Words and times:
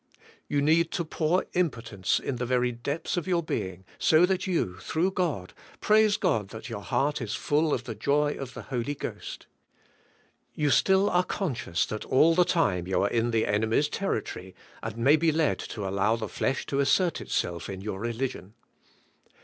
You 0.47 0.63
need 0.63 0.89
to 0.93 1.05
pour 1.05 1.45
impotence 1.53 2.19
in 2.19 2.37
the 2.37 2.45
very 2.47 2.71
depths 2.71 3.17
of 3.17 3.27
your 3.27 3.43
being, 3.43 3.85
so 3.99 4.25
that 4.25 4.41
3'ou, 4.41 4.79
through 4.81 5.11
God, 5.11 5.53
praise 5.79 6.17
God 6.17 6.47
that 6.49 6.69
your 6.71 6.81
heart 6.81 7.21
is 7.21 7.35
full 7.35 7.71
of 7.71 7.83
the 7.83 7.93
joy 7.93 8.33
of 8.33 8.55
the 8.55 8.63
Holy 8.63 8.95
Ghost. 8.95 9.45
You 10.55 10.71
still 10.71 11.07
are 11.07 11.23
conscious 11.23 11.85
that 11.85 12.03
all 12.05 12.33
the 12.33 12.45
time 12.45 12.87
you 12.87 13.03
are 13.03 13.11
in 13.11 13.29
the 13.29 13.45
enemies' 13.45 13.89
territory, 13.89 14.55
and 14.81 14.97
may 14.97 15.17
be 15.17 15.31
led 15.31 15.59
to 15.59 15.87
allow 15.87 16.15
the 16.15 16.27
flesh 16.27 16.65
to 16.65 16.79
assert 16.79 17.21
itself 17.21 17.69
in 17.69 17.81
your 17.81 17.99
religion. 17.99 18.55